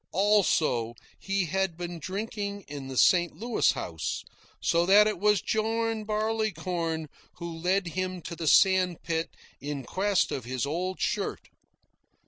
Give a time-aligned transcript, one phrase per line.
[0.13, 3.33] Also, he had been drinking in the St.
[3.35, 4.23] Louis House,
[4.59, 9.27] so that it was John Barleycorn who led him to the sandspit
[9.59, 11.49] in quest of his old shirt.